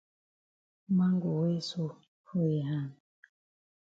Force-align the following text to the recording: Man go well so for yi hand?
Man 0.97 1.15
go 1.21 1.31
well 1.41 1.61
so 1.69 1.83
for 2.25 2.41
yi 2.49 2.59
hand? 2.69 2.93